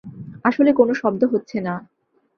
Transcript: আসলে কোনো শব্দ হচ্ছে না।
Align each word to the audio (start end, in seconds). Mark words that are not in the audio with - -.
আসলে 0.43 0.71
কোনো 0.73 0.93
শব্দ 0.93 1.21
হচ্ছে 1.33 1.57
না। 1.61 1.73